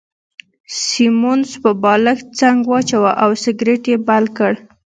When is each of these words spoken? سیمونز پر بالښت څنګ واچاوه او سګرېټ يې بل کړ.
سیمونز 0.81 1.49
پر 1.61 1.73
بالښت 1.83 2.27
څنګ 2.39 2.57
واچاوه 2.71 3.11
او 3.23 3.29
سګرېټ 3.43 3.83
يې 3.91 3.97
بل 4.07 4.25
کړ. 4.37 4.53